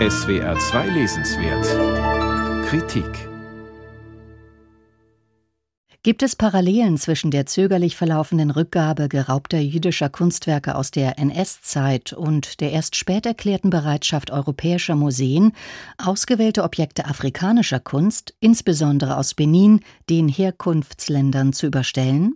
SWR 0.00 0.58
2 0.58 0.88
Lesenswert 0.88 2.66
Kritik 2.66 3.28
Gibt 6.02 6.24
es 6.24 6.34
Parallelen 6.34 6.98
zwischen 6.98 7.30
der 7.30 7.46
zögerlich 7.46 7.94
verlaufenden 7.94 8.50
Rückgabe 8.50 9.08
geraubter 9.08 9.60
jüdischer 9.60 10.08
Kunstwerke 10.08 10.74
aus 10.74 10.90
der 10.90 11.20
NS-Zeit 11.20 12.12
und 12.12 12.60
der 12.60 12.72
erst 12.72 12.96
spät 12.96 13.24
erklärten 13.24 13.70
Bereitschaft 13.70 14.32
europäischer 14.32 14.96
Museen, 14.96 15.52
ausgewählte 15.96 16.64
Objekte 16.64 17.04
afrikanischer 17.04 17.78
Kunst, 17.78 18.34
insbesondere 18.40 19.16
aus 19.16 19.34
Benin, 19.34 19.78
den 20.10 20.26
Herkunftsländern 20.26 21.52
zu 21.52 21.68
überstellen? 21.68 22.34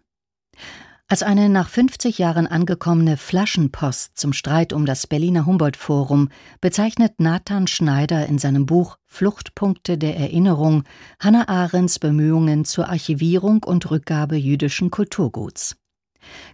Als 1.11 1.22
eine 1.22 1.48
nach 1.48 1.70
50 1.70 2.18
Jahren 2.18 2.46
angekommene 2.46 3.16
Flaschenpost 3.16 4.18
zum 4.18 4.34
Streit 4.34 4.74
um 4.74 4.84
das 4.84 5.06
Berliner 5.06 5.46
Humboldt-Forum 5.46 6.29
bezeichnet 6.60 7.14
Nathan 7.19 7.66
Schneider 7.66 8.27
in 8.27 8.38
seinem 8.38 8.66
Buch 8.66 8.98
Fluchtpunkte 9.06 9.97
der 9.97 10.19
Erinnerung 10.19 10.84
Hannah 11.19 11.48
Arendts 11.48 11.98
Bemühungen 11.98 12.66
zur 12.66 12.91
Archivierung 12.91 13.64
und 13.64 13.91
Rückgabe 13.91 14.36
jüdischen 14.36 14.91
Kulturguts. 14.91 15.78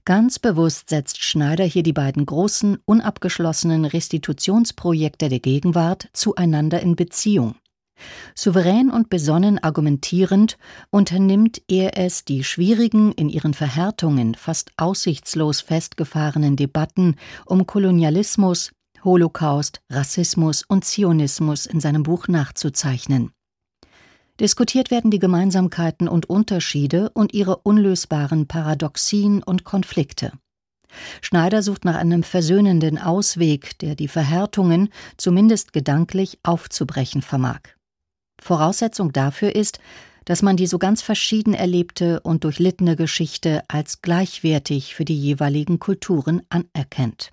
Ganz 0.04 0.38
bewusst 0.38 0.88
setzt 0.88 1.24
Schneider 1.24 1.64
hier 1.64 1.82
die 1.82 1.92
beiden 1.92 2.24
großen, 2.24 2.78
unabgeschlossenen 2.84 3.84
Restitutionsprojekte 3.84 5.30
der 5.30 5.40
Gegenwart 5.40 6.10
zueinander 6.12 6.80
in 6.80 6.94
Beziehung. 6.94 7.56
Souverän 8.34 8.90
und 8.90 9.10
besonnen 9.10 9.62
argumentierend 9.62 10.58
unternimmt 10.90 11.62
er 11.68 11.96
es, 11.96 12.24
die 12.24 12.42
schwierigen, 12.42 13.12
in 13.12 13.28
ihren 13.28 13.54
Verhärtungen 13.54 14.34
fast 14.34 14.72
aussichtslos 14.76 15.60
festgefahrenen 15.60 16.56
Debatten 16.56 17.16
um 17.46 17.66
Kolonialismus, 17.66 18.72
Holocaust, 19.04 19.80
Rassismus 19.90 20.64
und 20.66 20.84
Zionismus 20.84 21.66
in 21.66 21.80
seinem 21.80 22.02
Buch 22.02 22.26
nachzuzeichnen. 22.26 23.30
Diskutiert 24.40 24.90
werden 24.90 25.12
die 25.12 25.20
Gemeinsamkeiten 25.20 26.08
und 26.08 26.28
Unterschiede 26.28 27.10
und 27.10 27.34
ihre 27.34 27.58
unlösbaren 27.58 28.48
Paradoxien 28.48 29.44
und 29.44 29.62
Konflikte. 29.62 30.32
Schneider 31.20 31.62
sucht 31.62 31.84
nach 31.84 31.94
einem 31.94 32.24
versöhnenden 32.24 32.98
Ausweg, 32.98 33.78
der 33.78 33.94
die 33.94 34.08
Verhärtungen, 34.08 34.88
zumindest 35.16 35.72
gedanklich, 35.72 36.38
aufzubrechen 36.42 37.22
vermag. 37.22 37.60
Voraussetzung 38.44 39.10
dafür 39.10 39.54
ist, 39.54 39.78
dass 40.26 40.42
man 40.42 40.58
die 40.58 40.66
so 40.66 40.78
ganz 40.78 41.00
verschieden 41.00 41.54
erlebte 41.54 42.20
und 42.20 42.44
durchlittene 42.44 42.94
Geschichte 42.94 43.62
als 43.68 44.02
gleichwertig 44.02 44.94
für 44.94 45.06
die 45.06 45.18
jeweiligen 45.18 45.78
Kulturen 45.78 46.42
anerkennt. 46.50 47.32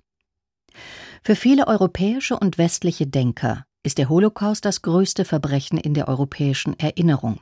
Für 1.22 1.36
viele 1.36 1.66
europäische 1.66 2.38
und 2.38 2.56
westliche 2.56 3.06
Denker 3.06 3.66
ist 3.82 3.98
der 3.98 4.08
Holocaust 4.08 4.64
das 4.64 4.80
größte 4.80 5.26
Verbrechen 5.26 5.76
in 5.76 5.92
der 5.92 6.08
europäischen 6.08 6.78
Erinnerung. 6.78 7.40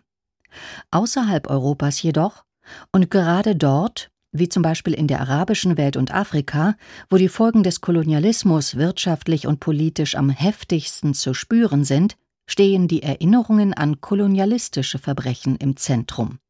Außerhalb 0.90 1.48
Europas 1.48 2.02
jedoch, 2.02 2.42
und 2.90 3.08
gerade 3.08 3.54
dort, 3.54 4.10
wie 4.32 4.48
zum 4.48 4.64
Beispiel 4.64 4.94
in 4.94 5.06
der 5.06 5.20
arabischen 5.20 5.76
Welt 5.76 5.96
und 5.96 6.12
Afrika, 6.12 6.74
wo 7.08 7.18
die 7.18 7.28
Folgen 7.28 7.62
des 7.62 7.80
Kolonialismus 7.80 8.74
wirtschaftlich 8.74 9.46
und 9.46 9.60
politisch 9.60 10.16
am 10.16 10.30
heftigsten 10.30 11.14
zu 11.14 11.34
spüren 11.34 11.84
sind, 11.84 12.16
stehen 12.50 12.88
die 12.88 13.02
Erinnerungen 13.02 13.72
an 13.74 14.00
kolonialistische 14.00 14.98
Verbrechen 14.98 15.54
im 15.56 15.76
Zentrum. 15.76 16.40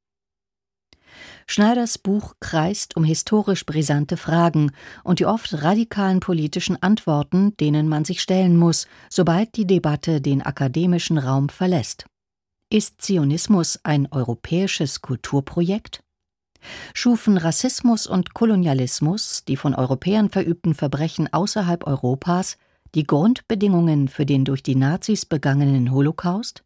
Schneiders 1.47 1.99
Buch 1.99 2.35
kreist 2.41 2.97
um 2.97 3.05
historisch 3.05 3.67
brisante 3.67 4.17
Fragen 4.17 4.73
und 5.05 5.19
die 5.19 5.27
oft 5.27 5.63
radikalen 5.63 6.21
politischen 6.21 6.83
Antworten, 6.83 7.55
denen 7.59 7.87
man 7.87 8.07
sich 8.07 8.23
stellen 8.23 8.57
muss, 8.57 8.87
sobald 9.11 9.57
die 9.57 9.67
Debatte 9.67 10.23
den 10.23 10.41
akademischen 10.41 11.19
Raum 11.19 11.51
verlässt. 11.51 12.07
Ist 12.73 13.03
Zionismus 13.03 13.81
ein 13.83 14.09
europäisches 14.11 15.03
Kulturprojekt? 15.03 16.03
Schufen 16.95 17.37
Rassismus 17.37 18.07
und 18.07 18.33
Kolonialismus, 18.33 19.45
die 19.47 19.57
von 19.57 19.75
Europäern 19.75 20.31
verübten 20.31 20.75
Verbrechen 20.75 21.31
außerhalb 21.31 21.87
Europas, 21.87 22.57
die 22.95 23.05
Grundbedingungen 23.05 24.09
für 24.09 24.27
den 24.27 24.45
durch 24.45 24.63
die 24.63 24.77
Nazis 24.77 25.27
begangenen 25.27 25.93
Holocaust? 25.93 26.65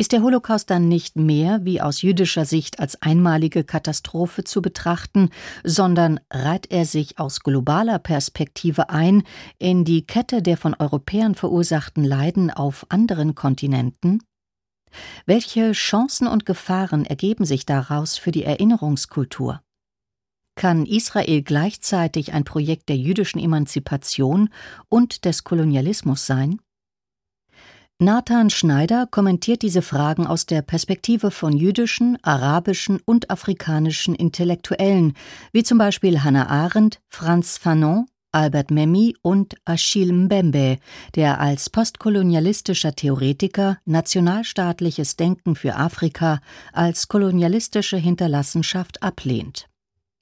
Ist 0.00 0.12
der 0.12 0.22
Holocaust 0.22 0.70
dann 0.70 0.88
nicht 0.88 1.16
mehr 1.16 1.62
wie 1.64 1.82
aus 1.82 2.00
jüdischer 2.00 2.46
Sicht 2.46 2.80
als 2.80 3.02
einmalige 3.02 3.64
Katastrophe 3.64 4.44
zu 4.44 4.62
betrachten, 4.62 5.28
sondern 5.62 6.20
reiht 6.30 6.70
er 6.70 6.86
sich 6.86 7.18
aus 7.18 7.40
globaler 7.40 7.98
Perspektive 7.98 8.88
ein 8.88 9.24
in 9.58 9.84
die 9.84 10.06
Kette 10.06 10.40
der 10.40 10.56
von 10.56 10.74
Europäern 10.74 11.34
verursachten 11.34 12.02
Leiden 12.02 12.50
auf 12.50 12.86
anderen 12.88 13.34
Kontinenten? 13.34 14.22
Welche 15.26 15.72
Chancen 15.72 16.26
und 16.26 16.46
Gefahren 16.46 17.04
ergeben 17.04 17.44
sich 17.44 17.66
daraus 17.66 18.16
für 18.16 18.30
die 18.30 18.44
Erinnerungskultur? 18.44 19.60
Kann 20.60 20.84
Israel 20.84 21.40
gleichzeitig 21.40 22.34
ein 22.34 22.44
Projekt 22.44 22.90
der 22.90 22.98
jüdischen 22.98 23.38
Emanzipation 23.38 24.50
und 24.90 25.24
des 25.24 25.42
Kolonialismus 25.42 26.26
sein? 26.26 26.60
Nathan 27.98 28.50
Schneider 28.50 29.06
kommentiert 29.10 29.62
diese 29.62 29.80
Fragen 29.80 30.26
aus 30.26 30.44
der 30.44 30.60
Perspektive 30.60 31.30
von 31.30 31.54
jüdischen, 31.56 32.22
arabischen 32.22 33.00
und 33.06 33.30
afrikanischen 33.30 34.14
Intellektuellen, 34.14 35.14
wie 35.54 35.62
zum 35.62 35.78
Beispiel 35.78 36.22
Hannah 36.22 36.50
Arendt, 36.50 37.00
Franz 37.08 37.56
Fanon, 37.56 38.04
Albert 38.30 38.70
Memmi 38.70 39.16
und 39.22 39.54
Achille 39.64 40.12
Mbembe, 40.12 40.76
der 41.14 41.40
als 41.40 41.70
postkolonialistischer 41.70 42.94
Theoretiker 42.94 43.78
nationalstaatliches 43.86 45.16
Denken 45.16 45.56
für 45.56 45.76
Afrika 45.76 46.42
als 46.74 47.08
kolonialistische 47.08 47.96
Hinterlassenschaft 47.96 49.02
ablehnt. 49.02 49.70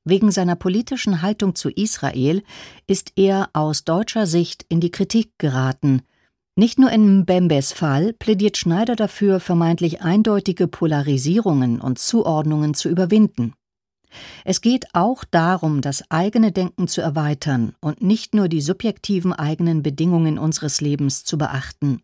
Wegen 0.09 0.31
seiner 0.31 0.57
politischen 0.57 1.21
Haltung 1.21 1.55
zu 1.55 1.69
Israel 1.69 2.43
ist 2.87 3.13
er 3.17 3.51
aus 3.53 3.85
deutscher 3.85 4.27
Sicht 4.27 4.65
in 4.71 4.81
die 4.81 4.91
Kritik 4.91 5.33
geraten. 5.37 6.01
Nicht 6.57 6.79
nur 6.79 6.91
in 6.91 7.21
Mbembes 7.21 7.75
Fall 7.75 8.15
plädiert 8.15 8.57
Schneider 8.57 8.97
dafür, 8.97 9.39
vermeintlich 9.39 10.01
eindeutige 10.01 10.67
Polarisierungen 10.67 11.79
und 11.83 11.99
Zuordnungen 11.99 12.73
zu 12.73 12.89
überwinden. 12.89 13.53
Es 14.47 14.63
geht 14.63 14.87
auch 14.95 15.25
darum, 15.25 15.83
das 15.83 16.11
eigene 16.11 16.53
Denken 16.53 16.89
zu 16.89 17.03
erweitern 17.03 17.75
und 17.83 18.01
nicht 18.01 18.35
nur 18.35 18.49
die 18.49 18.63
subjektiven 18.63 19.35
eigenen 19.35 19.83
Bedingungen 19.83 20.39
unseres 20.39 20.81
Lebens 20.81 21.25
zu 21.25 21.37
beachten. 21.37 22.01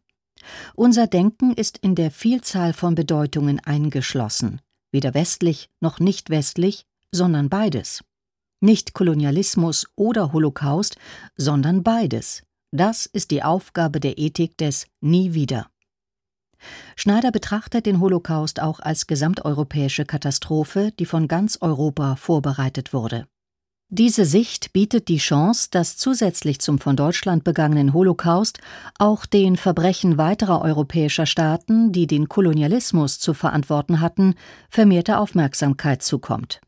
Unser 0.74 1.06
Denken 1.06 1.54
ist 1.54 1.78
in 1.78 1.94
der 1.94 2.10
Vielzahl 2.10 2.74
von 2.74 2.94
Bedeutungen 2.94 3.60
eingeschlossen, 3.60 4.60
weder 4.92 5.14
westlich 5.14 5.70
noch 5.80 6.00
nicht 6.00 6.28
westlich, 6.28 6.84
sondern 7.14 7.48
beides. 7.48 8.02
Nicht 8.60 8.92
Kolonialismus 8.92 9.86
oder 9.94 10.32
Holocaust, 10.32 10.96
sondern 11.36 11.82
beides. 11.82 12.42
Das 12.72 13.06
ist 13.06 13.30
die 13.30 13.42
Aufgabe 13.42 14.00
der 14.00 14.18
Ethik 14.18 14.58
des 14.58 14.86
Nie 15.00 15.32
wieder. 15.32 15.68
Schneider 16.96 17.30
betrachtet 17.30 17.86
den 17.86 18.00
Holocaust 18.00 18.60
auch 18.60 18.80
als 18.80 19.06
gesamteuropäische 19.06 20.04
Katastrophe, 20.04 20.92
die 20.98 21.06
von 21.06 21.28
ganz 21.28 21.58
Europa 21.60 22.16
vorbereitet 22.16 22.92
wurde. 22.92 23.26
Diese 23.90 24.24
Sicht 24.24 24.72
bietet 24.72 25.08
die 25.08 25.18
Chance, 25.18 25.68
dass 25.70 25.96
zusätzlich 25.96 26.58
zum 26.58 26.78
von 26.78 26.96
Deutschland 26.96 27.44
begangenen 27.44 27.92
Holocaust 27.92 28.58
auch 28.98 29.26
den 29.26 29.56
Verbrechen 29.56 30.18
weiterer 30.18 30.62
europäischer 30.62 31.26
Staaten, 31.26 31.92
die 31.92 32.08
den 32.08 32.28
Kolonialismus 32.28 33.20
zu 33.20 33.34
verantworten 33.34 34.00
hatten, 34.00 34.34
vermehrte 34.68 35.18
Aufmerksamkeit 35.18 36.02
zukommt. 36.02 36.60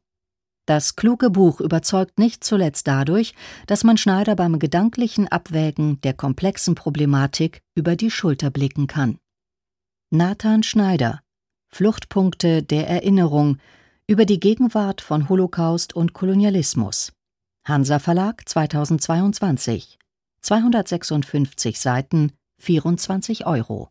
Das 0.66 0.96
kluge 0.96 1.30
Buch 1.30 1.60
überzeugt 1.60 2.18
nicht 2.18 2.42
zuletzt 2.42 2.88
dadurch, 2.88 3.34
dass 3.68 3.84
man 3.84 3.96
Schneider 3.96 4.34
beim 4.34 4.58
gedanklichen 4.58 5.28
Abwägen 5.28 6.00
der 6.00 6.12
komplexen 6.12 6.74
Problematik 6.74 7.62
über 7.76 7.94
die 7.94 8.10
Schulter 8.10 8.50
blicken 8.50 8.88
kann. 8.88 9.18
Nathan 10.10 10.64
Schneider 10.64 11.20
Fluchtpunkte 11.68 12.62
der 12.62 12.88
Erinnerung 12.88 13.58
über 14.08 14.24
die 14.24 14.40
Gegenwart 14.40 15.00
von 15.00 15.28
Holocaust 15.28 15.94
und 15.94 16.12
Kolonialismus. 16.12 17.12
Hansa 17.64 17.98
Verlag 17.98 18.48
2022 18.48 19.98
256 20.40 21.78
Seiten 21.78 22.32
24 22.58 23.46
Euro 23.46 23.90